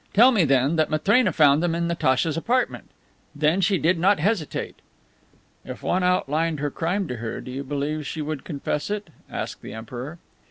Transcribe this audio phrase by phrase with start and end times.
[0.15, 2.89] Tell me, then, that Matrena found them in Natacha's apartment.
[3.35, 4.77] Then, she did not hesitate!"
[5.63, 9.61] "If one outlined her crime to her, do you believe she would confess it?" asked
[9.61, 10.17] the Emperor.